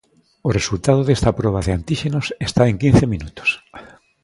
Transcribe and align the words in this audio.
O 0.47 0.49
resultado 0.57 1.01
desta 1.03 1.31
proba 1.39 1.65
de 1.65 1.71
antíxenos 1.77 2.25
está 2.47 2.63
en 2.71 2.75
quince 2.81 3.05
minutos. 3.13 3.49